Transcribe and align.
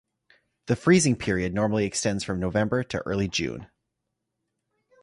The 0.65 0.75
freezing 0.75 1.15
period 1.15 1.53
normally 1.53 1.85
extends 1.85 2.23
from 2.23 2.39
November 2.39 2.83
to 2.85 3.01
early 3.05 3.27
June. 3.27 3.67